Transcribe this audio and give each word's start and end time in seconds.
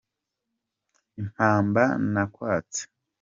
Impamba 1.21 1.83
nakwatse. 2.11 2.81